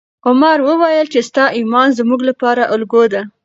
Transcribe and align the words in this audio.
عمر 0.27 0.57
وویل 0.69 1.07
چې 1.13 1.19
ستا 1.29 1.45
ایمان 1.57 1.89
زموږ 1.99 2.21
لپاره 2.29 2.63
الګو 2.73 3.03
ده. 3.13 3.21